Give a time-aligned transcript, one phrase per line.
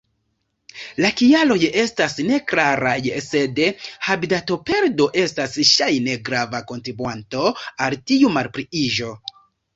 [1.03, 2.93] La kialoj estas neklaraj,
[3.25, 3.61] sed
[4.07, 7.47] habitatoperdo estas ŝajne grava kontribuanto
[7.89, 9.15] al tiu malpliiĝo.